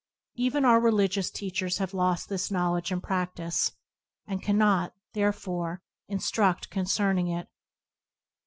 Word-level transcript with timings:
Even 0.33 0.65
our 0.65 0.79
religious 0.79 1.29
teachers 1.29 1.77
have 1.77 1.93
lost 1.93 2.27
this 2.27 2.49
knowledge 2.49 2.91
and 2.91 3.03
practice, 3.03 3.71
and 4.25 4.41
cannot, 4.41 4.95
therefore, 5.13 5.83
instruct 6.07 6.71
concerning 6.71 7.27
it. 7.27 7.47